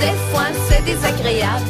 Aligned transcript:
des 0.00 0.16
fois 0.32 0.48
c'est 0.68 0.84
désagréable. 0.84 1.64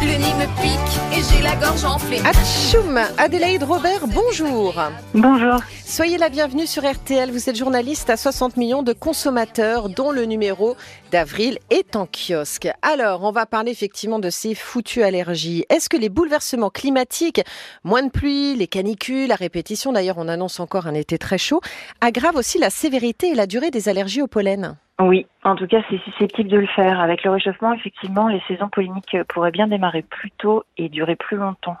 Le 0.00 0.12
nez 0.12 0.34
me 0.34 0.46
pique 0.60 1.16
et 1.16 1.22
j'ai 1.22 1.42
la 1.42 1.56
gorge 1.56 1.84
enflée. 1.84 2.20
Atchoum 2.24 2.98
Adélaïde 3.16 3.62
Robert, 3.62 4.06
bonjour. 4.06 4.74
Bonjour. 5.14 5.60
Soyez 5.84 6.18
la 6.18 6.28
bienvenue 6.28 6.66
sur 6.66 6.88
RTL. 6.88 7.30
Vous 7.30 7.48
êtes 7.48 7.56
journaliste 7.56 8.10
à 8.10 8.16
60 8.16 8.56
millions 8.56 8.82
de 8.82 8.92
consommateurs, 8.92 9.88
dont 9.88 10.10
le 10.10 10.24
numéro 10.24 10.76
d'avril 11.10 11.58
est 11.70 11.96
en 11.96 12.06
kiosque. 12.06 12.68
Alors, 12.82 13.24
on 13.24 13.32
va 13.32 13.46
parler 13.46 13.70
effectivement 13.70 14.18
de 14.18 14.30
ces 14.30 14.54
foutues 14.54 15.02
allergies. 15.02 15.64
Est-ce 15.68 15.88
que 15.88 15.96
les 15.96 16.08
bouleversements 16.08 16.70
climatiques, 16.70 17.42
moins 17.84 18.02
de 18.02 18.10
pluie, 18.10 18.54
les 18.54 18.68
canicules, 18.68 19.28
la 19.28 19.36
répétition, 19.36 19.92
d'ailleurs 19.92 20.18
on 20.18 20.28
annonce 20.28 20.60
encore 20.60 20.86
un 20.86 20.94
été 20.94 21.18
très 21.18 21.38
chaud, 21.38 21.60
aggravent 22.00 22.38
aussi 22.38 22.58
la 22.58 22.70
sévérité 22.70 23.30
et 23.30 23.34
la 23.34 23.46
durée 23.46 23.70
des 23.70 23.88
allergies 23.88 24.22
au 24.22 24.26
pollen? 24.26 24.76
Oui, 25.00 25.26
en 25.44 25.54
tout 25.54 25.66
cas, 25.68 25.80
c'est 25.88 25.98
susceptible 25.98 26.48
de 26.48 26.58
le 26.58 26.66
faire. 26.66 27.00
Avec 27.00 27.22
le 27.22 27.30
réchauffement, 27.30 27.72
effectivement, 27.72 28.28
les 28.28 28.42
saisons 28.48 28.68
polliniques 28.68 29.16
pourraient 29.28 29.52
bien 29.52 29.68
démarrer 29.68 30.02
plus 30.02 30.32
tôt 30.32 30.64
et 30.76 30.88
durer 30.88 31.14
plus 31.14 31.36
longtemps. 31.36 31.76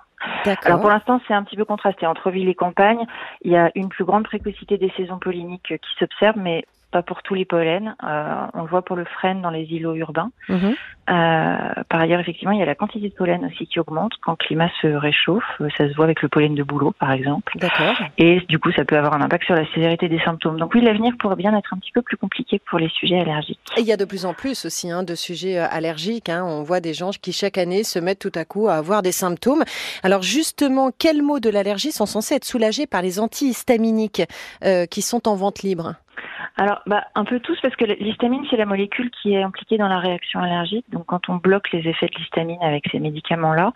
Alors 0.64 0.80
pour 0.80 0.90
l'instant, 0.90 1.20
c'est 1.26 1.34
un 1.34 1.42
petit 1.42 1.56
peu 1.56 1.64
contrasté. 1.64 2.06
Entre 2.06 2.30
ville 2.30 2.48
et 2.48 2.54
campagne, 2.54 3.04
il 3.42 3.52
y 3.52 3.56
a 3.56 3.70
une 3.74 3.88
plus 3.88 4.04
grande 4.04 4.24
précocité 4.24 4.78
des 4.78 4.92
saisons 4.96 5.18
polliniques 5.18 5.74
qui 5.80 5.94
s'observe, 5.98 6.36
mais 6.38 6.64
pas 6.90 7.02
pour 7.02 7.22
tous 7.22 7.34
les 7.34 7.44
pollens. 7.44 7.94
Euh, 8.02 8.46
on 8.54 8.62
le 8.62 8.68
voit 8.68 8.82
pour 8.82 8.96
le 8.96 9.04
frêne 9.04 9.42
dans 9.42 9.50
les 9.50 9.64
îlots 9.64 9.94
urbains. 9.94 10.30
Mhm. 10.48 10.74
Euh, 11.10 11.82
par 11.88 12.00
ailleurs, 12.00 12.20
effectivement, 12.20 12.52
il 12.52 12.58
y 12.58 12.62
a 12.62 12.66
la 12.66 12.74
quantité 12.74 13.08
de 13.08 13.14
pollen 13.14 13.44
aussi 13.46 13.66
qui 13.66 13.80
augmente 13.80 14.12
quand 14.22 14.32
le 14.32 14.36
climat 14.36 14.68
se 14.82 14.88
réchauffe. 14.88 15.44
Ça 15.76 15.88
se 15.88 15.94
voit 15.94 16.04
avec 16.04 16.22
le 16.22 16.28
pollen 16.28 16.54
de 16.54 16.62
bouleau, 16.62 16.92
par 16.98 17.12
exemple. 17.12 17.52
D'accord. 17.56 17.96
Et 18.18 18.40
du 18.48 18.58
coup, 18.58 18.72
ça 18.72 18.84
peut 18.84 18.96
avoir 18.96 19.14
un 19.14 19.22
impact 19.22 19.44
sur 19.44 19.54
la 19.54 19.66
sévérité 19.72 20.08
des 20.08 20.20
symptômes. 20.20 20.58
Donc 20.58 20.74
oui, 20.74 20.82
l'avenir 20.82 21.14
pourrait 21.18 21.36
bien 21.36 21.56
être 21.56 21.72
un 21.72 21.78
petit 21.78 21.92
peu 21.92 22.02
plus 22.02 22.16
compliqué 22.16 22.60
pour 22.68 22.78
les 22.78 22.88
sujets 22.88 23.20
allergiques. 23.20 23.60
Et 23.76 23.80
il 23.80 23.86
y 23.86 23.92
a 23.92 23.96
de 23.96 24.04
plus 24.04 24.26
en 24.26 24.34
plus 24.34 24.64
aussi 24.64 24.90
hein, 24.90 25.02
de 25.02 25.14
sujets 25.14 25.58
euh, 25.58 25.66
allergiques. 25.70 26.28
Hein. 26.28 26.44
On 26.44 26.62
voit 26.62 26.80
des 26.80 26.94
gens 26.94 27.10
qui 27.10 27.32
chaque 27.32 27.58
année 27.58 27.84
se 27.84 27.98
mettent 27.98 28.18
tout 28.18 28.32
à 28.34 28.44
coup 28.44 28.68
à 28.68 28.74
avoir 28.74 29.02
des 29.02 29.12
symptômes. 29.12 29.64
Alors 30.02 30.22
justement, 30.22 30.90
quels 30.96 31.22
mots 31.22 31.40
de 31.40 31.50
l'allergie 31.50 31.92
sont 31.92 32.06
censés 32.06 32.34
être 32.34 32.44
soulagés 32.44 32.86
par 32.86 33.02
les 33.02 33.20
antihistaminiques 33.20 34.22
euh, 34.64 34.86
qui 34.86 35.02
sont 35.02 35.28
en 35.28 35.36
vente 35.36 35.62
libre? 35.62 35.94
Alors, 36.58 36.80
bah, 36.86 37.04
un 37.14 37.24
peu 37.24 37.38
tous, 37.38 37.56
parce 37.62 37.76
que 37.76 37.84
l'histamine, 37.84 38.44
c'est 38.50 38.56
la 38.56 38.66
molécule 38.66 39.10
qui 39.22 39.32
est 39.32 39.42
impliquée 39.42 39.78
dans 39.78 39.86
la 39.86 40.00
réaction 40.00 40.40
allergique. 40.40 40.84
Donc, 40.90 41.06
quand 41.06 41.28
on 41.28 41.36
bloque 41.36 41.70
les 41.72 41.88
effets 41.88 42.06
de 42.06 42.18
l'histamine 42.18 42.60
avec 42.62 42.84
ces 42.90 42.98
médicaments-là, 42.98 43.72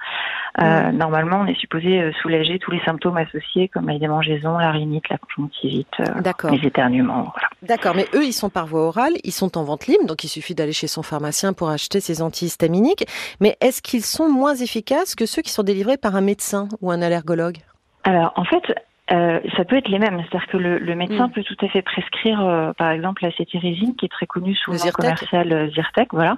euh, 0.60 0.90
normalement, 0.90 1.42
on 1.42 1.46
est 1.46 1.58
supposé 1.58 2.02
euh, 2.02 2.12
soulager 2.20 2.58
tous 2.58 2.72
les 2.72 2.80
symptômes 2.80 3.16
associés, 3.18 3.68
comme 3.68 3.88
les 3.88 4.00
démangeaisons, 4.00 4.58
la 4.58 4.72
rhinite, 4.72 5.08
la 5.10 5.18
conjonctivite, 5.18 5.86
euh, 6.00 6.50
les 6.50 6.66
éternuements. 6.66 7.32
Voilà. 7.32 7.48
D'accord, 7.62 7.94
mais 7.94 8.06
eux, 8.14 8.24
ils 8.24 8.32
sont 8.32 8.50
par 8.50 8.66
voie 8.66 8.88
orale, 8.88 9.12
ils 9.22 9.32
sont 9.32 9.56
en 9.56 9.62
vente 9.62 9.86
libre, 9.86 10.04
donc 10.04 10.24
il 10.24 10.28
suffit 10.28 10.56
d'aller 10.56 10.72
chez 10.72 10.88
son 10.88 11.04
pharmacien 11.04 11.52
pour 11.52 11.70
acheter 11.70 12.00
ces 12.00 12.20
antihistaminiques. 12.20 13.06
Mais 13.40 13.56
est-ce 13.60 13.80
qu'ils 13.80 14.02
sont 14.02 14.28
moins 14.28 14.56
efficaces 14.56 15.14
que 15.14 15.24
ceux 15.24 15.42
qui 15.42 15.52
sont 15.52 15.62
délivrés 15.62 15.98
par 15.98 16.16
un 16.16 16.20
médecin 16.20 16.66
ou 16.80 16.90
un 16.90 17.00
allergologue? 17.00 17.58
Alors, 18.02 18.32
en 18.34 18.44
fait, 18.44 18.74
euh, 19.10 19.40
ça 19.56 19.64
peut 19.64 19.76
être 19.76 19.88
les 19.88 19.98
mêmes, 19.98 20.18
c'est-à-dire 20.20 20.46
que 20.46 20.56
le, 20.56 20.78
le 20.78 20.94
médecin 20.94 21.26
mm. 21.26 21.32
peut 21.32 21.42
tout 21.42 21.56
à 21.64 21.68
fait 21.68 21.82
prescrire, 21.82 22.40
euh, 22.40 22.72
par 22.72 22.90
exemple, 22.90 23.24
la 23.24 23.32
cétirizine, 23.32 23.96
qui 23.96 24.06
est 24.06 24.08
très 24.08 24.26
connue 24.26 24.54
sous 24.54 24.70
le, 24.70 24.78
nom 24.78 24.92
commercial 24.92 25.52
euh, 25.52 25.68
Zyrtec. 25.70 26.08
Voilà. 26.12 26.36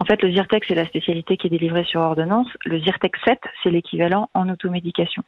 En 0.00 0.06
fait, 0.06 0.22
le 0.22 0.32
Zyrtec, 0.32 0.64
c'est 0.66 0.74
la 0.74 0.86
spécialité 0.86 1.36
qui 1.36 1.48
est 1.48 1.50
délivrée 1.50 1.84
sur 1.84 2.00
ordonnance. 2.00 2.48
Le 2.64 2.80
Zyrtec 2.80 3.14
7, 3.26 3.38
c'est 3.62 3.70
l'équivalent 3.70 4.30
en 4.32 4.48
automédication. 4.48 5.22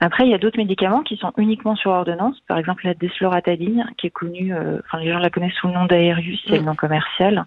Après, 0.00 0.24
il 0.24 0.30
y 0.30 0.34
a 0.34 0.38
d'autres 0.38 0.58
médicaments 0.58 1.02
qui 1.02 1.16
sont 1.16 1.32
uniquement 1.36 1.76
sur 1.76 1.92
ordonnance, 1.92 2.38
par 2.48 2.58
exemple 2.58 2.84
la 2.84 2.94
desloratadine, 2.94 3.86
qui 3.96 4.08
est 4.08 4.10
connue, 4.10 4.52
enfin 4.54 4.98
les 4.98 5.10
gens 5.10 5.18
la 5.18 5.30
connaissent 5.30 5.54
sous 5.54 5.68
le 5.68 5.74
nom 5.74 5.86
d'Aerius, 5.86 6.42
c'est 6.46 6.56
le 6.56 6.62
mm. 6.62 6.66
nom 6.66 6.74
commercial. 6.74 7.46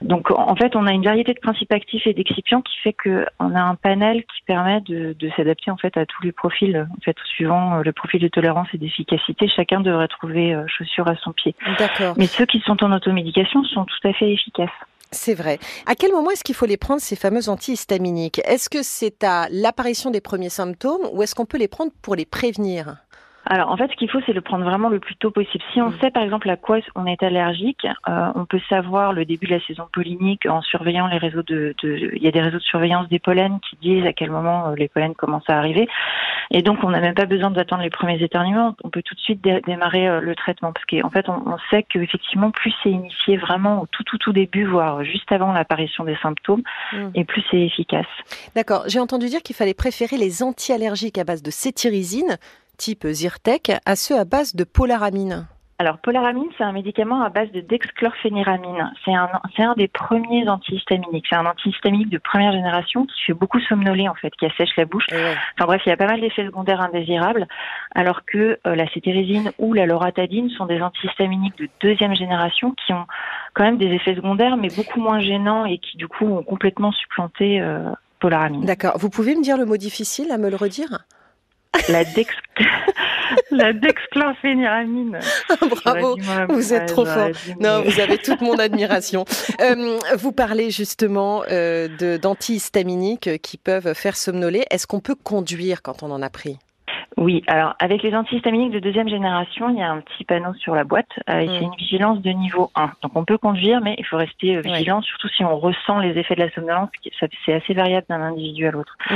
Donc, 0.00 0.30
en 0.30 0.56
fait, 0.56 0.76
on 0.76 0.86
a 0.86 0.92
une 0.92 1.04
variété 1.04 1.34
de 1.34 1.40
principes 1.40 1.72
actifs 1.72 2.06
et 2.06 2.14
d'excipients 2.14 2.62
qui 2.62 2.76
fait 2.82 2.94
qu'on 2.94 3.54
a 3.54 3.60
un 3.60 3.74
panel 3.74 4.22
qui 4.22 4.42
permet 4.46 4.80
de, 4.80 5.14
de 5.18 5.30
s'adapter 5.36 5.70
en 5.70 5.76
fait 5.76 5.96
à 5.96 6.06
tous 6.06 6.22
les 6.22 6.32
profils, 6.32 6.88
en 6.90 7.00
fait, 7.04 7.16
suivant 7.24 7.76
le 7.76 7.92
profil 7.92 8.03
de 8.18 8.28
tolérance 8.28 8.68
et 8.74 8.78
d'efficacité, 8.78 9.48
chacun 9.48 9.80
devrait 9.80 10.08
trouver 10.08 10.54
euh, 10.54 10.64
chaussure 10.66 11.08
à 11.08 11.16
son 11.16 11.32
pied. 11.32 11.54
D'accord. 11.78 12.14
Mais 12.16 12.26
ceux 12.26 12.46
qui 12.46 12.60
sont 12.60 12.82
en 12.84 12.92
automédication 12.92 13.64
sont 13.64 13.84
tout 13.84 14.08
à 14.08 14.12
fait 14.12 14.32
efficaces. 14.32 14.70
C'est 15.10 15.34
vrai. 15.34 15.58
À 15.86 15.94
quel 15.94 16.10
moment 16.12 16.30
est-ce 16.30 16.42
qu'il 16.42 16.56
faut 16.56 16.66
les 16.66 16.76
prendre, 16.76 17.00
ces 17.00 17.16
fameux 17.16 17.48
antihistaminiques? 17.48 18.40
Est-ce 18.44 18.68
que 18.68 18.82
c'est 18.82 19.22
à 19.22 19.46
l'apparition 19.50 20.10
des 20.10 20.20
premiers 20.20 20.48
symptômes 20.48 21.02
ou 21.12 21.22
est-ce 21.22 21.34
qu'on 21.34 21.46
peut 21.46 21.58
les 21.58 21.68
prendre 21.68 21.92
pour 22.02 22.16
les 22.16 22.24
prévenir? 22.24 22.96
Alors 23.46 23.70
en 23.70 23.76
fait, 23.76 23.90
ce 23.90 23.96
qu'il 23.96 24.10
faut, 24.10 24.20
c'est 24.24 24.32
le 24.32 24.40
prendre 24.40 24.64
vraiment 24.64 24.88
le 24.88 25.00
plus 25.00 25.16
tôt 25.16 25.30
possible. 25.30 25.62
Si 25.72 25.80
on 25.80 25.90
mm. 25.90 25.98
sait 26.00 26.10
par 26.10 26.22
exemple 26.22 26.48
à 26.48 26.56
quoi 26.56 26.78
on 26.94 27.06
est 27.06 27.22
allergique, 27.22 27.86
euh, 28.08 28.32
on 28.34 28.46
peut 28.46 28.60
savoir 28.68 29.12
le 29.12 29.24
début 29.24 29.46
de 29.46 29.52
la 29.52 29.60
saison 29.60 29.86
pollinique 29.92 30.46
en 30.46 30.62
surveillant 30.62 31.06
les 31.06 31.18
réseaux 31.18 31.42
de, 31.42 31.74
de, 31.82 32.10
Il 32.14 32.22
y 32.22 32.28
a 32.28 32.30
des 32.30 32.40
réseaux 32.40 32.58
de 32.58 32.62
surveillance 32.62 33.08
des 33.08 33.18
pollens 33.18 33.60
qui 33.60 33.76
disent 33.76 34.06
à 34.06 34.12
quel 34.12 34.30
moment 34.30 34.68
euh, 34.68 34.74
les 34.76 34.88
pollens 34.88 35.14
commencent 35.14 35.48
à 35.48 35.58
arriver. 35.58 35.88
Et 36.50 36.62
donc 36.62 36.82
on 36.84 36.90
n'a 36.90 37.00
même 37.00 37.14
pas 37.14 37.26
besoin 37.26 37.50
d'attendre 37.50 37.82
les 37.82 37.90
premiers 37.90 38.22
éternuements. 38.22 38.76
On 38.82 38.90
peut 38.90 39.02
tout 39.02 39.14
de 39.14 39.20
suite 39.20 39.42
démarrer 39.42 40.08
euh, 40.08 40.20
le 40.20 40.34
traitement 40.34 40.72
parce 40.72 40.86
qu'en 40.86 41.10
fait, 41.10 41.28
on, 41.28 41.42
on 41.46 41.58
sait 41.70 41.82
qu'effectivement, 41.82 42.50
plus 42.50 42.72
c'est 42.82 42.90
initié 42.90 43.36
vraiment 43.36 43.82
au 43.82 43.86
tout 43.86 44.04
tout 44.04 44.18
tout 44.18 44.32
début, 44.32 44.64
voire 44.64 45.04
juste 45.04 45.30
avant 45.32 45.52
l'apparition 45.52 46.04
des 46.04 46.16
symptômes, 46.22 46.62
mm. 46.92 47.10
et 47.14 47.24
plus 47.24 47.42
c'est 47.50 47.60
efficace. 47.60 48.06
D'accord. 48.54 48.84
J'ai 48.86 49.00
entendu 49.00 49.26
dire 49.26 49.42
qu'il 49.42 49.56
fallait 49.56 49.74
préférer 49.74 50.16
les 50.16 50.42
anti-allergiques 50.42 51.18
à 51.18 51.24
base 51.24 51.42
de 51.42 51.50
cétirizine 51.50 52.38
type 52.76 53.06
Zyrtec 53.06 53.72
à 53.84 53.96
ceux 53.96 54.18
à 54.18 54.24
base 54.24 54.54
de 54.54 54.64
polaramine 54.64 55.46
alors, 55.80 55.98
polaramine, 55.98 56.48
c'est 56.56 56.62
un 56.62 56.70
médicament 56.70 57.22
à 57.22 57.30
base 57.30 57.50
de 57.50 57.60
dexchlorphéniramine. 57.60 58.92
C'est 59.04 59.12
un, 59.12 59.28
c'est 59.56 59.64
un 59.64 59.74
des 59.74 59.88
premiers 59.88 60.48
antihistaminiques. 60.48 61.26
C'est 61.28 61.34
un 61.34 61.46
antihistaminique 61.46 62.10
de 62.10 62.18
première 62.18 62.52
génération 62.52 63.06
qui 63.06 63.24
fait 63.26 63.32
beaucoup 63.32 63.58
somnoler, 63.58 64.08
en 64.08 64.14
fait, 64.14 64.30
qui 64.38 64.46
assèche 64.46 64.70
la 64.76 64.84
bouche. 64.84 65.06
Enfin 65.10 65.66
bref, 65.66 65.82
il 65.84 65.88
y 65.88 65.92
a 65.92 65.96
pas 65.96 66.06
mal 66.06 66.20
d'effets 66.20 66.46
secondaires 66.46 66.80
indésirables, 66.80 67.48
alors 67.92 68.24
que 68.24 68.60
euh, 68.66 68.76
la 68.76 68.88
cétérisine 68.92 69.50
ou 69.58 69.72
la 69.72 69.84
loratadine 69.86 70.48
sont 70.50 70.66
des 70.66 70.80
antihistaminiques 70.80 71.58
de 71.58 71.68
deuxième 71.80 72.14
génération 72.14 72.70
qui 72.86 72.92
ont 72.92 73.06
quand 73.54 73.64
même 73.64 73.78
des 73.78 73.88
effets 73.88 74.14
secondaires, 74.14 74.56
mais 74.56 74.68
beaucoup 74.76 75.00
moins 75.00 75.18
gênants 75.18 75.64
et 75.64 75.78
qui, 75.78 75.96
du 75.96 76.06
coup, 76.06 76.24
ont 76.24 76.44
complètement 76.44 76.92
supplanté 76.92 77.60
euh, 77.60 77.90
polaramine. 78.20 78.64
D'accord. 78.64 78.96
Vous 78.98 79.10
pouvez 79.10 79.34
me 79.34 79.42
dire 79.42 79.58
le 79.58 79.64
mot 79.64 79.76
difficile, 79.76 80.30
à 80.30 80.38
me 80.38 80.50
le 80.50 80.56
redire? 80.56 81.04
La, 81.88 82.04
dex... 82.04 82.32
la. 83.50 83.72
Bravo, 85.84 86.16
vous 86.48 86.74
êtes 86.74 86.86
trop 86.86 87.04
fort. 87.04 87.30
Non, 87.60 87.82
vous 87.82 88.00
avez 88.00 88.18
toute 88.18 88.40
mon 88.40 88.54
admiration. 88.58 89.24
Euh, 89.60 89.98
vous 90.16 90.32
parlez 90.32 90.70
justement 90.70 91.42
euh, 91.50 92.18
d'antihistaminiques 92.18 93.40
qui 93.42 93.58
peuvent 93.58 93.94
faire 93.94 94.16
somnoler. 94.16 94.64
Est-ce 94.70 94.86
qu'on 94.86 95.00
peut 95.00 95.16
conduire 95.16 95.82
quand 95.82 96.02
on 96.02 96.10
en 96.10 96.22
a 96.22 96.30
pris? 96.30 96.58
Oui, 97.24 97.42
alors 97.46 97.74
avec 97.78 98.02
les 98.02 98.14
antihistaminiques 98.14 98.72
de 98.72 98.80
deuxième 98.80 99.08
génération, 99.08 99.70
il 99.70 99.78
y 99.78 99.82
a 99.82 99.90
un 99.90 100.00
petit 100.00 100.24
panneau 100.24 100.52
sur 100.54 100.74
la 100.74 100.84
boîte 100.84 101.08
euh, 101.30 101.46
c'est 101.46 101.60
mm. 101.60 101.62
une 101.62 101.74
vigilance 101.76 102.20
de 102.20 102.30
niveau 102.30 102.70
1. 102.74 102.90
Donc 103.02 103.12
on 103.14 103.24
peut 103.24 103.38
conduire, 103.38 103.80
mais 103.80 103.94
il 103.98 104.04
faut 104.04 104.18
rester 104.18 104.56
euh, 104.56 104.60
vigilant, 104.60 105.00
surtout 105.00 105.28
si 105.28 105.42
on 105.42 105.58
ressent 105.58 106.00
les 106.00 106.18
effets 106.18 106.34
de 106.34 106.40
la 106.40 106.50
somnolence, 106.50 106.90
c'est 107.46 107.54
assez 107.54 107.72
variable 107.72 108.06
d'un 108.10 108.20
individu 108.20 108.66
à 108.66 108.72
l'autre. 108.72 108.94
Mm. 109.10 109.14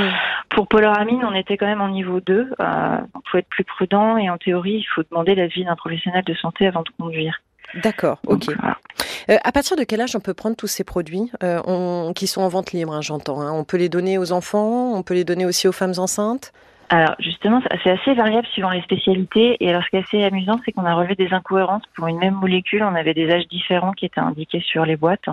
Pour 0.49 0.67
polaramine, 0.67 1.23
on 1.23 1.35
était 1.35 1.55
quand 1.55 1.67
même 1.67 1.81
en 1.81 1.89
niveau 1.89 2.19
2, 2.19 2.33
euh, 2.33 2.97
il 3.15 3.29
faut 3.29 3.37
être 3.37 3.49
plus 3.49 3.63
prudent 3.63 4.17
et 4.17 4.27
en 4.27 4.39
théorie, 4.39 4.77
il 4.77 4.87
faut 4.95 5.03
demander 5.07 5.35
l'avis 5.35 5.63
d'un 5.63 5.75
professionnel 5.75 6.23
de 6.23 6.33
santé 6.33 6.65
avant 6.65 6.81
de 6.81 6.89
conduire. 6.97 7.39
D'accord, 7.75 8.17
ok. 8.25 8.47
Euh, 9.29 9.37
à 9.43 9.51
partir 9.51 9.77
de 9.77 9.83
quel 9.83 10.01
âge 10.01 10.15
on 10.15 10.19
peut 10.19 10.33
prendre 10.33 10.55
tous 10.55 10.67
ces 10.67 10.83
produits 10.83 11.31
euh, 11.43 12.11
qui 12.13 12.25
sont 12.25 12.41
en 12.41 12.47
vente 12.47 12.71
libre, 12.71 12.93
hein, 12.93 13.01
j'entends 13.01 13.41
hein. 13.41 13.51
On 13.53 13.63
peut 13.63 13.77
les 13.77 13.89
donner 13.89 14.17
aux 14.17 14.31
enfants, 14.31 14.93
on 14.95 15.03
peut 15.03 15.13
les 15.13 15.23
donner 15.23 15.45
aussi 15.45 15.67
aux 15.67 15.71
femmes 15.71 15.93
enceintes? 15.97 16.51
Alors 16.89 17.15
justement, 17.19 17.61
c'est 17.83 17.91
assez 17.91 18.13
variable 18.15 18.47
suivant 18.47 18.71
les 18.71 18.81
spécialités. 18.81 19.57
Et 19.59 19.69
alors 19.69 19.83
ce 19.83 19.89
qui 19.89 19.95
est 19.95 19.99
assez 19.99 20.23
amusant, 20.23 20.59
c'est 20.65 20.71
qu'on 20.71 20.85
a 20.85 20.95
relevé 20.95 21.15
des 21.15 21.31
incohérences 21.31 21.83
pour 21.95 22.07
une 22.07 22.17
même 22.17 22.33
molécule. 22.33 22.83
On 22.83 22.95
avait 22.95 23.13
des 23.13 23.29
âges 23.31 23.47
différents 23.47 23.91
qui 23.91 24.05
étaient 24.05 24.19
indiqués 24.19 24.61
sur 24.61 24.85
les 24.85 24.97
boîtes. 24.97 25.25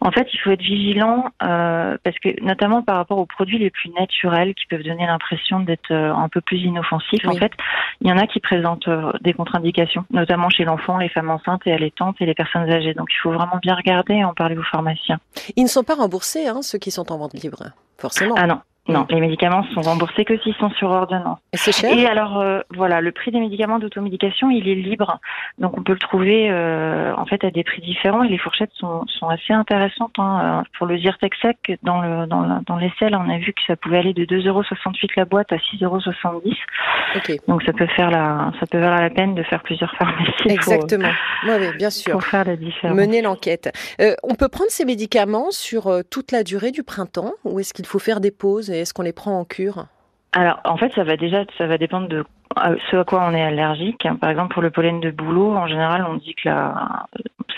En 0.00 0.12
fait, 0.12 0.28
il 0.32 0.38
faut 0.38 0.50
être 0.50 0.62
vigilant 0.62 1.24
euh, 1.42 1.96
parce 2.04 2.18
que 2.20 2.40
notamment 2.42 2.82
par 2.82 2.96
rapport 2.96 3.18
aux 3.18 3.26
produits 3.26 3.58
les 3.58 3.70
plus 3.70 3.90
naturels 3.90 4.54
qui 4.54 4.66
peuvent 4.66 4.82
donner 4.82 5.06
l'impression 5.06 5.58
d'être 5.60 5.90
euh, 5.90 6.14
un 6.14 6.28
peu 6.28 6.40
plus 6.40 6.58
inoffensifs. 6.58 7.26
En 7.26 7.34
fait, 7.34 7.52
il 8.00 8.08
y 8.08 8.12
en 8.12 8.18
a 8.18 8.26
qui 8.26 8.38
présentent 8.38 8.88
euh, 8.88 9.12
des 9.22 9.32
contre-indications, 9.32 10.04
notamment 10.10 10.50
chez 10.50 10.64
l'enfant, 10.64 10.98
les 10.98 11.08
femmes 11.08 11.30
enceintes 11.30 11.62
et 11.66 11.72
allaitantes 11.72 12.16
et 12.20 12.26
les 12.26 12.34
personnes 12.34 12.70
âgées. 12.70 12.94
Donc 12.94 13.08
il 13.10 13.18
faut 13.22 13.32
vraiment 13.32 13.58
bien 13.60 13.74
regarder 13.74 14.14
et 14.14 14.24
en 14.24 14.34
parler 14.34 14.56
aux 14.56 14.62
pharmaciens. 14.62 15.18
Ils 15.56 15.64
ne 15.64 15.68
sont 15.68 15.82
pas 15.82 15.94
remboursés, 15.94 16.46
hein, 16.46 16.62
ceux 16.62 16.78
qui 16.78 16.92
sont 16.92 17.10
en 17.10 17.18
vente 17.18 17.34
libre, 17.34 17.64
forcément. 17.98 18.34
Ah 18.38 18.46
non. 18.46 18.60
Non, 18.88 19.06
les 19.10 19.20
médicaments 19.20 19.64
sont 19.74 19.80
remboursés 19.80 20.24
que 20.24 20.38
s'ils 20.38 20.54
sont 20.54 20.70
sur 20.70 20.90
ordonnance. 20.90 21.38
Et 21.52 21.56
c'est 21.56 21.72
cher 21.72 21.92
Et 21.92 22.06
alors, 22.06 22.38
euh, 22.38 22.60
voilà, 22.70 23.00
le 23.00 23.10
prix 23.10 23.32
des 23.32 23.40
médicaments 23.40 23.78
d'automédication, 23.78 24.48
il 24.50 24.68
est 24.68 24.76
libre. 24.76 25.18
Donc, 25.58 25.76
on 25.76 25.82
peut 25.82 25.92
le 25.92 25.98
trouver, 25.98 26.48
euh, 26.50 27.12
en 27.16 27.26
fait, 27.26 27.42
à 27.42 27.50
des 27.50 27.64
prix 27.64 27.82
différents. 27.82 28.22
Et 28.22 28.28
les 28.28 28.38
fourchettes 28.38 28.70
sont, 28.74 29.04
sont 29.08 29.28
assez 29.28 29.52
intéressantes. 29.52 30.14
Hein. 30.18 30.60
Euh, 30.60 30.68
pour 30.78 30.86
le 30.86 30.98
Zyrtec 30.98 31.34
sec, 31.42 31.78
dans, 31.82 32.00
le, 32.00 32.26
dans, 32.26 32.60
dans 32.64 32.76
l'aisselle, 32.76 33.16
on 33.16 33.28
a 33.28 33.38
vu 33.38 33.52
que 33.52 33.60
ça 33.66 33.74
pouvait 33.74 33.98
aller 33.98 34.12
de 34.14 34.24
2,68€ 34.24 35.10
la 35.16 35.24
boîte 35.24 35.52
à 35.52 35.56
6,70€. 35.56 36.54
Okay. 37.16 37.40
Donc, 37.48 37.64
ça 37.64 37.72
peut 37.72 37.88
faire 37.88 38.10
la, 38.10 38.52
ça 38.60 38.66
peut 38.66 38.78
valoir 38.78 39.00
la 39.00 39.10
peine 39.10 39.34
de 39.34 39.42
faire 39.42 39.62
plusieurs 39.62 39.94
pharmacies. 39.96 40.32
Exactement. 40.46 41.08
oui, 41.44 41.76
bien 41.76 41.90
sûr. 41.90 42.12
Pour 42.12 42.24
faire 42.24 42.44
la 42.44 42.56
différence. 42.56 42.96
Mener 42.96 43.20
l'enquête. 43.20 43.72
on 44.22 44.34
peut 44.34 44.48
prendre 44.48 44.70
ces 44.70 44.84
médicaments 44.84 45.50
sur 45.50 45.90
toute 46.08 46.30
la 46.30 46.44
durée 46.44 46.70
du 46.70 46.84
printemps 46.84 47.32
ou 47.44 47.58
est-ce 47.58 47.74
qu'il 47.74 47.86
faut 47.86 47.98
faire 47.98 48.20
des 48.20 48.30
pauses 48.30 48.70
est-ce 48.80 48.94
qu'on 48.94 49.02
les 49.02 49.12
prend 49.12 49.38
en 49.38 49.44
cure 49.44 49.86
alors, 50.32 50.60
en 50.64 50.76
fait, 50.76 50.92
ça 50.92 51.02
va 51.02 51.16
déjà, 51.16 51.44
ça 51.56 51.66
va 51.66 51.78
dépendre 51.78 52.08
de 52.08 52.22
ce 52.90 52.96
à 52.96 53.04
quoi 53.04 53.24
on 53.26 53.32
est 53.32 53.42
allergique. 53.42 54.06
Par 54.20 54.28
exemple, 54.28 54.52
pour 54.52 54.62
le 54.62 54.70
pollen 54.70 55.00
de 55.00 55.10
bouleau, 55.10 55.54
en 55.54 55.66
général, 55.66 56.04
on 56.06 56.16
dit 56.16 56.34
que 56.34 56.50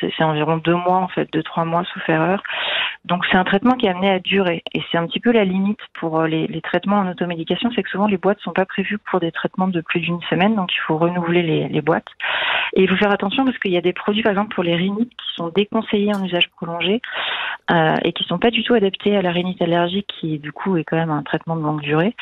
c'est 0.00 0.22
environ 0.22 0.58
deux 0.58 0.76
mois, 0.76 0.98
en 0.98 1.08
fait, 1.08 1.28
deux 1.32 1.42
trois 1.42 1.64
mois 1.64 1.82
sous 1.92 2.00
erreur. 2.06 2.40
Donc, 3.04 3.24
c'est 3.30 3.36
un 3.36 3.42
traitement 3.42 3.72
qui 3.72 3.86
est 3.86 3.90
amené 3.90 4.10
à 4.10 4.20
durer, 4.20 4.62
et 4.72 4.82
c'est 4.90 4.98
un 4.98 5.06
petit 5.06 5.18
peu 5.18 5.32
la 5.32 5.44
limite 5.44 5.80
pour 5.98 6.20
euh, 6.20 6.28
les, 6.28 6.60
traitements 6.60 6.98
en 6.98 7.10
automédication, 7.10 7.70
c'est 7.74 7.82
que 7.82 7.90
souvent 7.90 8.06
les 8.06 8.16
boîtes 8.16 8.38
sont 8.40 8.52
pas 8.52 8.66
prévues 8.66 8.98
pour 9.10 9.18
des 9.18 9.32
traitements 9.32 9.68
de 9.68 9.80
plus 9.80 10.00
d'une 10.00 10.20
semaine, 10.30 10.54
donc 10.54 10.72
il 10.72 10.80
faut 10.80 10.98
renouveler 10.98 11.42
les 11.68 11.80
boîtes. 11.80 12.08
Et 12.78 12.82
il 12.82 12.88
faut 12.88 12.96
faire 12.96 13.10
attention 13.10 13.44
parce 13.44 13.58
qu'il 13.58 13.72
y 13.72 13.76
a 13.76 13.80
des 13.80 13.92
produits, 13.92 14.22
par 14.22 14.30
exemple, 14.30 14.54
pour 14.54 14.62
les 14.62 14.76
rhinites 14.76 15.10
qui 15.10 15.34
sont 15.34 15.48
déconseillés 15.48 16.14
en 16.14 16.25
usage 16.25 16.48
prolongé 16.50 17.02
euh, 17.72 17.96
et 18.04 18.12
qui 18.12 18.22
sont 18.22 18.38
pas 18.38 18.52
du 18.52 18.62
tout 18.62 18.72
adaptés 18.72 19.16
à 19.16 19.22
la 19.22 19.32
rhinite 19.32 19.60
allergique, 19.60 20.06
qui 20.20 20.38
du 20.38 20.52
coup 20.52 20.76
est 20.76 20.84
quand 20.84 20.96
même 20.96 21.10
un 21.10 21.25
traitement 21.25 21.56
de 21.56 21.62
longue 21.62 21.80
durée. 21.80 22.14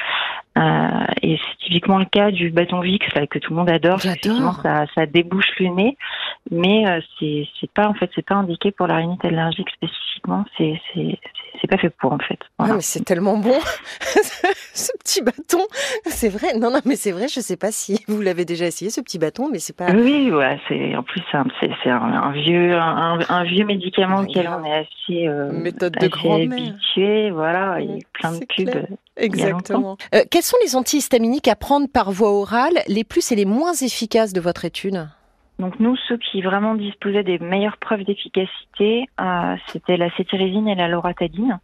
Euh, 0.56 1.04
et 1.22 1.36
c'est 1.36 1.66
typiquement 1.66 1.98
le 1.98 2.06
cas 2.06 2.30
du 2.30 2.50
bâton 2.50 2.80
Vicks 2.80 3.14
là, 3.14 3.26
que 3.26 3.38
tout 3.38 3.52
le 3.52 3.58
monde 3.58 3.70
adore. 3.70 3.98
J'adore. 3.98 4.60
Ça, 4.62 4.86
ça 4.94 5.06
débouche 5.06 5.50
le 5.58 5.68
nez, 5.68 5.98
mais 6.50 6.88
euh, 6.88 7.00
c'est 7.18 7.46
c'est 7.60 7.70
pas 7.70 7.88
en 7.88 7.94
fait 7.94 8.10
c'est 8.14 8.24
pas 8.24 8.36
indiqué 8.36 8.70
pour 8.70 8.86
la 8.86 8.96
rhinite 8.96 9.24
allergique 9.24 9.68
spécifiquement. 9.70 10.44
C'est 10.56 10.80
c'est 10.94 11.18
c'est 11.60 11.66
pas 11.66 11.76
fait 11.76 11.90
pour 11.90 12.12
en 12.12 12.18
fait. 12.18 12.38
Voilà. 12.58 12.74
Ah, 12.74 12.76
mais 12.76 12.82
c'est 12.82 13.04
tellement 13.04 13.36
bon 13.36 13.58
ce 14.74 14.92
petit 14.98 15.22
bâton. 15.22 15.62
C'est 16.06 16.30
vrai. 16.30 16.56
Non 16.58 16.70
non 16.70 16.80
mais 16.86 16.96
c'est 16.96 17.12
vrai. 17.12 17.28
Je 17.28 17.40
sais 17.40 17.56
pas 17.56 17.70
si 17.70 18.02
vous 18.08 18.22
l'avez 18.22 18.46
déjà 18.46 18.66
essayé 18.66 18.90
ce 18.90 19.00
petit 19.02 19.18
bâton, 19.18 19.50
mais 19.50 19.58
c'est 19.58 19.76
pas. 19.76 19.90
Oui 19.92 20.30
ouais. 20.30 20.58
C'est 20.68 20.96
en 20.96 21.02
plus 21.02 21.22
c'est 21.60 21.70
c'est 21.82 21.90
un, 21.90 22.00
un, 22.00 22.32
vieux 22.32 22.74
un, 22.74 23.18
un, 23.28 23.44
vieux 23.44 23.66
médicament 23.66 24.20
auquel 24.20 24.48
on 24.48 24.64
est 24.64 24.72
assez 24.72 25.28
euh, 25.28 25.52
méthode 25.52 25.96
de 26.00 26.08
grand-mère. 26.08 26.58
habitué. 26.58 27.30
Voilà. 27.30 27.78
Il 27.80 27.90
y 27.90 27.94
a 27.94 27.98
plein 28.12 28.32
de 28.32 28.44
pubs. 28.44 28.96
Exactement. 29.16 29.96
Euh, 30.14 30.24
sont 30.46 30.56
les 30.62 30.76
antihistaminiques 30.76 31.48
à 31.48 31.56
prendre 31.56 31.88
par 31.88 32.12
voie 32.12 32.30
orale, 32.30 32.80
les 32.86 33.02
plus 33.02 33.32
et 33.32 33.34
les 33.34 33.44
moins 33.44 33.74
efficaces 33.74 34.32
de 34.32 34.40
votre 34.40 34.64
étude? 34.64 35.08
Donc 35.58 35.80
nous, 35.80 35.96
ceux 36.08 36.18
qui 36.18 36.42
vraiment 36.42 36.74
disposaient 36.74 37.22
des 37.22 37.38
meilleures 37.38 37.78
preuves 37.78 38.04
d'efficacité, 38.04 39.08
euh, 39.18 39.56
c'était 39.72 39.96
la 39.96 40.14
cétirizine 40.16 40.68
et 40.68 40.74
la 40.74 40.86
loratadine, 40.86 41.60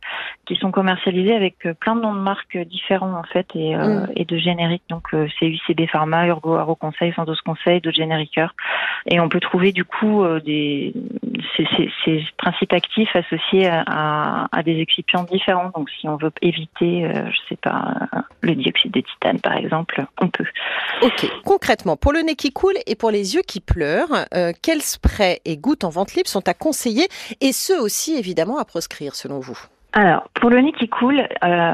qui 0.46 0.56
sont 0.56 0.70
commercialisés 0.70 1.34
avec 1.34 1.66
euh, 1.66 1.74
plein 1.74 1.94
de 1.94 2.00
noms 2.00 2.14
de 2.14 2.20
marques 2.20 2.56
différents 2.56 3.12
en 3.18 3.22
fait 3.24 3.46
et, 3.54 3.76
euh, 3.76 4.00
mm. 4.00 4.12
et 4.16 4.24
de 4.24 4.38
génériques. 4.38 4.84
Donc 4.88 5.12
euh, 5.12 5.28
c'est 5.38 5.46
UCB 5.46 5.86
Pharma, 5.90 6.26
Urgo, 6.26 6.54
Aro 6.54 6.74
Conseil, 6.74 7.12
Sandoz 7.14 7.38
Conseil, 7.42 7.82
d'autres 7.82 7.96
génériqueurs. 7.96 8.54
Et 9.06 9.20
on 9.20 9.28
peut 9.28 9.40
trouver 9.40 9.72
du 9.72 9.84
coup 9.84 10.24
euh, 10.24 10.40
des 10.40 10.94
ces, 11.56 11.66
ces, 11.76 11.90
ces, 12.04 12.24
principes 12.38 12.72
actifs 12.72 13.14
associés 13.14 13.68
à, 13.68 14.48
à, 14.50 14.62
des 14.62 14.80
excipients 14.80 15.24
différents. 15.24 15.70
Donc 15.74 15.90
si 15.90 16.08
on 16.08 16.16
veut 16.16 16.32
éviter, 16.40 17.10
je 17.12 17.38
sais 17.48 17.56
pas, 17.56 17.94
le 18.40 18.54
dioxyde 18.54 18.92
de 18.92 19.00
titane 19.00 19.40
par 19.40 19.56
exemple, 19.56 20.02
on 20.20 20.28
peut. 20.28 20.46
Ok. 21.02 21.30
Concrètement, 21.44 21.96
pour 21.96 22.12
le 22.12 22.20
nez 22.20 22.36
qui 22.36 22.52
coule 22.52 22.76
et 22.86 22.94
pour 22.94 23.10
les 23.10 23.34
yeux 23.34 23.42
qui 23.46 23.60
pleurent 23.60 23.81
euh, 23.82 24.52
quels 24.62 24.82
sprays 24.82 25.40
et 25.44 25.56
gouttes 25.56 25.84
en 25.84 25.90
vente 25.90 26.14
libre 26.14 26.28
sont 26.28 26.48
à 26.48 26.54
conseiller 26.54 27.08
et 27.40 27.52
ceux 27.52 27.80
aussi 27.80 28.14
évidemment 28.14 28.58
à 28.58 28.64
proscrire 28.64 29.14
selon 29.14 29.40
vous? 29.40 29.58
Alors, 29.94 30.28
pour 30.32 30.48
le 30.48 30.58
nez 30.60 30.72
qui 30.72 30.88
coule, 30.88 31.20
euh, 31.20 31.26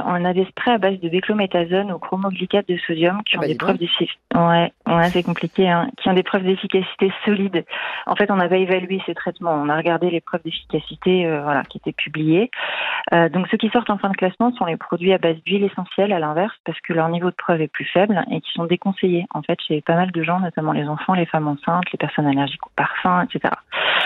on 0.07 0.25
a 0.25 0.33
des 0.33 0.45
sprays 0.47 0.73
à 0.73 0.79
base 0.79 0.99
de 0.99 1.09
béclométhasone 1.09 1.93
au 1.93 2.01
chromoglycate 2.01 2.67
de 2.69 2.77
sodium 2.79 3.23
qui 3.23 3.37
ont 3.37 3.41
ah 3.41 3.43
bah, 3.43 3.49
des 3.49 3.55
preuves 3.55 3.79
d'efficacité. 3.79 4.19
Ouais, 4.35 4.73
ouais 4.89 5.09
c'est 5.11 5.23
compliqué, 5.23 5.71
hein, 5.71 5.89
qui 5.97 6.09
ont 6.09 6.15
des 6.15 6.25
preuves 6.25 6.43
d'efficacité 6.43 7.13
solides. 7.25 7.65
En 8.07 8.17
fait, 8.17 8.29
on 8.33 8.37
n'a 8.37 8.49
pas 8.49 8.57
évalué 8.57 9.01
ces 9.07 9.15
traitements. 9.15 9.55
On 9.55 9.69
a 9.69 9.77
regardé 9.77 10.11
les 10.11 10.21
preuves 10.21 10.43
d'efficacité, 10.45 11.27
euh, 11.27 11.43
voilà, 11.43 11.63
qui 11.63 11.79
étaient 11.79 11.93
publiées. 11.93 12.51
Euh, 13.13 13.29
donc, 13.29 13.47
ceux 13.53 13.57
qui 13.57 13.69
sortent 13.69 13.91
en 13.91 13.99
fin 13.99 14.11
de 14.11 14.17
classement 14.17 14.53
sont 14.55 14.65
les 14.65 14.77
produits 14.77 15.13
à 15.13 15.19
base 15.19 15.37
d'huile 15.47 15.63
essentielle, 15.63 16.13
à 16.13 16.19
l'inverse, 16.19 16.57
parce 16.65 16.81
que 16.81 16.93
leur 16.93 17.09
niveau 17.11 17.31
de 17.31 17.37
preuve 17.37 17.61
est 17.61 17.69
plus 17.69 17.85
faible 17.85 18.25
et 18.33 18.41
qui 18.41 18.51
sont 18.53 18.65
déconseillés. 18.65 19.27
En 19.33 19.43
fait, 19.43 19.61
chez 19.69 19.81
pas 19.81 19.95
mal 19.95 20.11
de 20.11 20.23
gens, 20.25 20.41
notamment 20.41 20.73
les 20.73 20.89
enfants, 20.89 21.15
les 21.15 21.27
femmes 21.27 21.47
enceintes, 21.47 21.91
les 21.93 21.99
personnes 21.99 22.27
allergiques 22.27 22.67
au 22.67 22.71
parfum, 22.75 23.23
etc. 23.23 23.55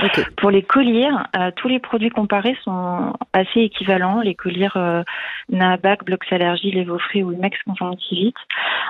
Okay. 0.02 0.24
Pour 0.36 0.50
les 0.50 0.62
colliers, 0.62 1.10
euh, 1.36 1.50
tous 1.54 1.68
les 1.68 1.78
produits 1.78 2.10
comparés 2.10 2.56
sont 2.64 3.12
assez 3.32 3.60
équivalents 3.60 4.20
les 4.20 4.34
colliers 4.34 4.68
euh, 4.76 5.02
NABAC, 5.50 6.04
Blox 6.04 6.26
Allergie, 6.32 6.72
Levofree 6.72 7.22
ou 7.22 7.32
Imex 7.32 7.56
Conjonctivite. 7.64 8.36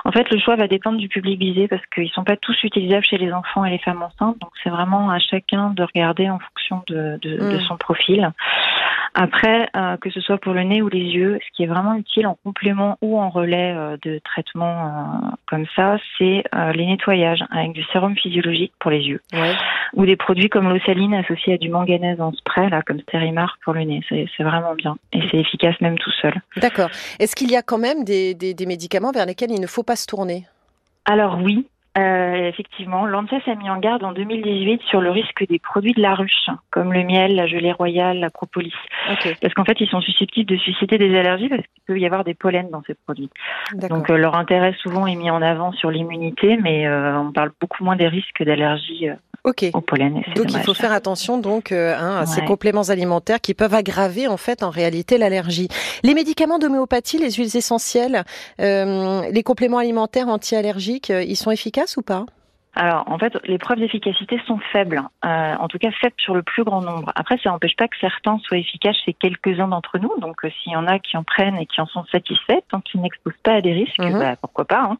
En 0.05 0.11
fait, 0.11 0.29
le 0.31 0.39
choix 0.39 0.55
va 0.55 0.67
dépendre 0.67 0.97
du 0.97 1.09
public 1.09 1.39
visé 1.39 1.67
parce 1.67 1.85
qu'ils 1.93 2.09
sont 2.09 2.23
pas 2.23 2.37
tous 2.37 2.61
utilisables 2.63 3.05
chez 3.05 3.17
les 3.17 3.31
enfants 3.31 3.63
et 3.65 3.71
les 3.71 3.77
femmes 3.77 4.01
enceintes. 4.01 4.39
Donc, 4.39 4.51
c'est 4.63 4.69
vraiment 4.69 5.11
à 5.11 5.19
chacun 5.19 5.69
de 5.69 5.83
regarder 5.83 6.29
en 6.29 6.39
fonction 6.39 6.83
de, 6.87 7.19
de, 7.21 7.37
de 7.37 7.57
mm. 7.57 7.61
son 7.61 7.77
profil. 7.77 8.31
Après, 9.15 9.69
euh, 9.75 9.97
que 9.97 10.09
ce 10.09 10.19
soit 10.21 10.37
pour 10.39 10.53
le 10.53 10.63
nez 10.63 10.81
ou 10.81 10.89
les 10.89 11.03
yeux, 11.03 11.39
ce 11.45 11.55
qui 11.55 11.63
est 11.63 11.67
vraiment 11.67 11.93
utile 11.95 12.25
en 12.25 12.37
complément 12.43 12.97
ou 13.01 13.19
en 13.19 13.29
relais 13.29 13.73
euh, 13.75 13.97
de 14.01 14.19
traitement 14.23 14.87
euh, 14.87 15.29
comme 15.47 15.65
ça, 15.75 15.97
c'est 16.17 16.43
les 16.73 16.85
nettoyages 16.85 17.43
avec 17.51 17.73
du 17.73 17.83
sérum 17.91 18.15
physiologique 18.15 18.73
pour 18.79 18.89
les 18.91 19.01
yeux. 19.01 19.21
Ouais. 19.33 19.53
Ou 19.93 20.05
des 20.05 20.15
produits 20.15 20.49
comme 20.49 20.69
l'eau 20.69 20.79
saline 20.85 21.13
associée 21.13 21.53
à 21.53 21.57
du 21.57 21.69
manganèse 21.69 22.19
en 22.19 22.31
spray, 22.31 22.69
là, 22.69 22.81
comme 22.81 22.99
Sterimar 23.01 23.57
pour 23.63 23.73
le 23.73 23.81
nez. 23.81 24.01
C'est 24.09 24.43
vraiment 24.43 24.73
bien. 24.73 24.95
Et 25.11 25.19
c'est 25.29 25.37
efficace 25.37 25.79
même 25.81 25.97
tout 25.99 26.11
seul. 26.21 26.33
D'accord. 26.57 26.89
Est-ce 27.19 27.35
qu'il 27.35 27.51
y 27.51 27.55
a 27.55 27.61
quand 27.61 27.77
même 27.77 28.03
des, 28.03 28.33
des, 28.33 28.53
des 28.53 28.65
médicaments 28.65 29.11
vers 29.11 29.25
lesquels 29.25 29.51
il 29.51 29.61
ne 29.61 29.67
faut 29.67 29.83
pas 29.83 29.95
se 29.95 30.07
tourner? 30.07 30.45
Alors 31.05 31.37
oui, 31.41 31.67
euh, 31.95 32.47
effectivement, 32.47 33.05
l'ANSES 33.05 33.47
a 33.47 33.55
mis 33.55 33.69
en 33.69 33.77
garde 33.77 34.03
en 34.03 34.13
2018 34.13 34.81
sur 34.83 34.99
le 34.99 35.11
risque 35.11 35.45
des 35.47 35.59
produits 35.59 35.93
de 35.93 36.01
la 36.01 36.15
ruche, 36.15 36.49
comme 36.71 36.91
le 36.91 37.03
miel, 37.03 37.35
la 37.35 37.45
gelée 37.45 37.71
royale, 37.71 38.19
la 38.19 38.31
propolis. 38.31 38.73
Okay. 39.11 39.35
Parce 39.39 39.53
qu'en 39.53 39.63
fait, 39.63 39.79
ils 39.79 39.87
sont 39.87 40.01
susceptibles 40.01 40.49
de 40.49 40.57
susciter 40.57 40.97
des 40.97 41.15
allergies 41.15 41.49
parce 41.49 41.61
qu'il 41.61 41.83
peut 41.85 41.99
y 41.99 42.05
avoir 42.05 42.23
des 42.23 42.33
pollens 42.33 42.71
dans 42.71 42.81
ces 42.87 42.95
produits. 42.95 43.29
Donc 43.75 44.09
euh, 44.09 44.17
leur 44.17 44.35
intérêt 44.35 44.73
souvent 44.81 45.05
est 45.05 45.15
mis 45.15 45.29
en 45.29 45.43
avant 45.43 45.71
sur 45.71 45.91
l'immunité, 45.91 46.57
mais 46.57 46.87
euh, 46.87 47.15
on 47.19 47.31
parle 47.31 47.51
beaucoup 47.61 47.83
moins 47.83 47.95
des 47.95 48.07
risques 48.07 48.43
d'allergie 48.43 49.09
Ok. 49.43 49.65
au 49.73 49.81
pollen. 49.81 50.13
Donc 50.35 50.47
dommage. 50.47 50.53
il 50.55 50.63
faut 50.63 50.73
faire 50.73 50.93
attention 50.93 51.37
donc 51.37 51.73
euh, 51.73 51.95
hein, 51.97 52.17
à 52.17 52.19
ouais. 52.21 52.25
ces 52.25 52.45
compléments 52.45 52.83
alimentaires 52.83 53.41
qui 53.41 53.53
peuvent 53.53 53.73
aggraver 53.73 54.27
en 54.27 54.37
fait 54.37 54.63
en 54.63 54.69
réalité 54.69 55.17
l'allergie. 55.17 55.67
Les 56.03 56.13
médicaments 56.13 56.59
d'homéopathie, 56.59 57.17
les 57.17 57.31
huiles 57.31 57.57
essentielles, 57.57 58.23
euh, 58.61 59.29
les 59.29 59.43
compléments 59.43 59.79
alimentaires 59.79 60.29
anti-allergiques, 60.29 61.09
euh, 61.09 61.23
ils 61.23 61.35
sont 61.35 61.51
efficaces 61.51 61.97
ou 61.97 62.01
pas? 62.01 62.25
Alors, 62.75 63.03
en 63.07 63.19
fait, 63.19 63.37
les 63.45 63.57
preuves 63.59 63.77
d'efficacité 63.79 64.39
sont 64.47 64.59
faibles, 64.71 65.01
euh, 65.25 65.55
en 65.59 65.67
tout 65.67 65.77
cas 65.77 65.91
faibles 65.91 66.15
sur 66.17 66.33
le 66.33 66.41
plus 66.41 66.63
grand 66.63 66.81
nombre. 66.81 67.11
Après, 67.15 67.37
ça 67.43 67.51
n'empêche 67.51 67.75
pas 67.75 67.87
que 67.87 67.95
certains 68.01 68.39
soient 68.39 68.57
efficaces 68.57 68.95
chez 69.05 69.13
quelques-uns 69.13 69.67
d'entre 69.67 69.99
nous. 69.99 70.11
Donc, 70.19 70.43
euh, 70.43 70.49
s'il 70.61 70.73
y 70.73 70.75
en 70.75 70.87
a 70.87 70.97
qui 70.99 71.15
en 71.15 71.23
prennent 71.23 71.57
et 71.57 71.65
qui 71.67 71.79
en 71.81 71.85
sont 71.85 72.03
satisfaits, 72.11 72.61
tant 72.69 72.81
qu'ils 72.81 73.01
n'exposent 73.01 73.33
pas 73.43 73.53
à 73.53 73.61
des 73.61 73.73
risques, 73.73 73.99
Mhm. 73.99 74.19
bah, 74.19 74.35
pourquoi 74.37 74.65
pas. 74.65 74.81
Hein. 74.81 74.97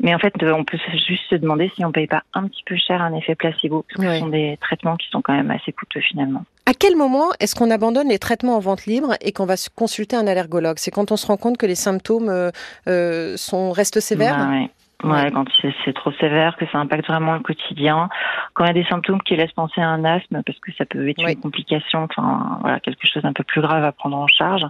Mais 0.00 0.14
en 0.14 0.18
fait, 0.18 0.34
euh, 0.42 0.52
on 0.52 0.64
peut 0.64 0.78
juste 1.06 1.24
se 1.30 1.36
demander 1.36 1.70
si 1.76 1.84
on 1.84 1.92
paye 1.92 2.06
pas 2.08 2.22
un 2.34 2.48
petit 2.48 2.62
peu 2.66 2.76
cher 2.76 3.00
un 3.00 3.14
effet 3.14 3.34
placebo, 3.34 3.84
parce 3.88 4.04
que 4.06 4.12
ce 4.14 4.18
sont 4.20 4.28
des 4.28 4.58
traitements 4.60 4.96
qui 4.96 5.08
sont 5.10 5.22
quand 5.22 5.32
même 5.32 5.50
assez 5.50 5.72
coûteux 5.72 6.00
finalement. 6.00 6.44
À 6.68 6.74
quel 6.74 6.96
moment 6.96 7.28
est-ce 7.38 7.54
qu'on 7.54 7.70
abandonne 7.70 8.08
les 8.08 8.18
traitements 8.18 8.56
en 8.56 8.60
vente 8.60 8.86
libre 8.86 9.14
et 9.20 9.30
qu'on 9.32 9.46
va 9.46 9.56
se 9.56 9.70
consulter 9.70 10.16
un 10.16 10.26
allergologue? 10.26 10.78
C'est 10.78 10.90
quand 10.90 11.12
on 11.12 11.16
se 11.16 11.26
rend 11.28 11.36
compte 11.36 11.56
que 11.56 11.66
les 11.66 11.76
symptômes 11.76 12.28
euh, 12.28 12.50
euh, 12.88 13.36
sont 13.36 13.70
restent 13.70 14.00
sévères? 14.00 14.48
Ouais. 14.50 14.68
Ouais, 15.04 15.30
quand 15.30 15.44
c'est 15.84 15.92
trop 15.92 16.10
sévère, 16.12 16.56
que 16.56 16.64
ça 16.72 16.78
impacte 16.78 17.06
vraiment 17.06 17.34
le 17.34 17.40
quotidien. 17.40 18.08
Quand 18.54 18.64
il 18.64 18.68
y 18.68 18.70
a 18.70 18.74
des 18.74 18.84
symptômes 18.84 19.20
qui 19.22 19.36
laissent 19.36 19.52
penser 19.52 19.80
à 19.80 19.88
un 19.88 20.04
asthme, 20.04 20.42
parce 20.42 20.58
que 20.58 20.72
ça 20.72 20.86
peut 20.86 21.06
être 21.08 21.22
Oui. 21.22 21.32
une 21.32 21.40
complication, 21.40 22.04
enfin 22.04 22.58
voilà, 22.62 22.80
quelque 22.80 23.06
chose 23.06 23.24
un 23.24 23.34
peu 23.34 23.44
plus 23.44 23.60
grave 23.60 23.84
à 23.84 23.92
prendre 23.92 24.16
en 24.16 24.26
charge. 24.26 24.62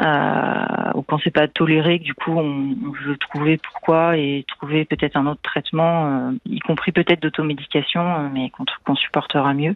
Euh, 0.00 0.92
ou 0.94 1.02
quand 1.02 1.18
c'est 1.22 1.30
pas 1.30 1.46
toléré, 1.48 1.98
que 2.00 2.04
du 2.04 2.14
coup 2.14 2.32
on, 2.32 2.74
on 2.86 2.90
veut 3.06 3.16
trouver 3.18 3.58
pourquoi 3.58 4.16
et 4.16 4.44
trouver 4.48 4.84
peut-être 4.84 5.16
un 5.16 5.26
autre 5.26 5.42
traitement, 5.42 6.06
euh, 6.06 6.32
y 6.46 6.58
compris 6.60 6.92
peut-être 6.92 7.20
d'automédication, 7.20 8.00
euh, 8.00 8.28
mais 8.32 8.50
qu'on 8.50 8.64
qu'on 8.84 8.96
supportera 8.96 9.54
mieux. 9.54 9.74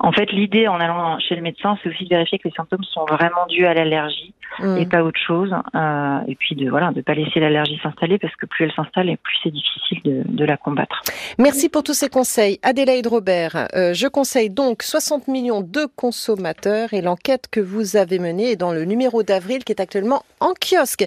En 0.00 0.12
fait, 0.12 0.30
l'idée 0.32 0.68
en 0.68 0.80
allant 0.80 1.18
chez 1.18 1.34
le 1.34 1.42
médecin, 1.42 1.76
c'est 1.82 1.88
aussi 1.88 2.04
de 2.04 2.10
vérifier 2.10 2.38
que 2.38 2.48
les 2.48 2.54
symptômes 2.54 2.84
sont 2.84 3.04
vraiment 3.06 3.46
dus 3.48 3.66
à 3.66 3.74
l'allergie. 3.74 4.34
et 4.78 4.86
pas 4.86 5.02
autre 5.02 5.20
chose. 5.20 5.54
Euh, 5.74 6.18
et 6.26 6.34
puis 6.34 6.56
de 6.56 6.68
voilà, 6.68 6.90
de 6.90 7.00
pas 7.00 7.14
laisser 7.14 7.38
l'allergie 7.38 7.78
s'installer 7.82 8.18
parce 8.18 8.34
que 8.36 8.46
plus 8.46 8.64
elle 8.64 8.72
s'installe 8.72 9.08
et 9.08 9.16
plus 9.16 9.36
c'est 9.42 9.50
difficile 9.50 10.00
de, 10.04 10.22
de, 10.26 10.44
la 10.44 10.56
combattre. 10.56 11.02
Merci 11.38 11.68
pour 11.68 11.82
tous 11.82 11.94
ces 11.94 12.08
conseils, 12.08 12.58
Adélaïde 12.62 13.06
Robert. 13.06 13.68
Euh, 13.74 13.92
je 13.94 14.08
conseille 14.08 14.50
donc 14.50 14.82
60 14.82 15.28
millions 15.28 15.60
de 15.60 15.86
consommateurs 15.96 16.92
et 16.92 17.02
l'enquête 17.02 17.46
que 17.50 17.60
vous 17.60 17.96
avez 17.96 18.18
menée 18.18 18.52
est 18.52 18.56
dans 18.56 18.72
le 18.72 18.84
numéro 18.84 19.22
d'avril 19.28 19.64
qui 19.64 19.72
est 19.72 19.80
actuellement 19.80 20.22
en 20.40 20.54
kiosque. 20.54 21.04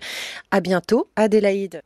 À 0.51 0.61
bientôt, 0.61 1.07
Adélaïde. 1.15 1.79